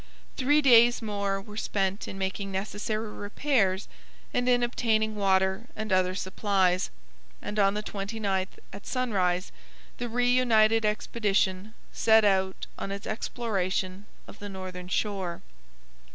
[0.35, 3.87] Three days more were spent in making necessary repairs
[4.33, 6.89] and in obtaining water and other supplies,
[7.39, 9.51] and on the 29th at sunrise
[9.99, 15.43] the reunited expedition set out on its exploration of the northern shore.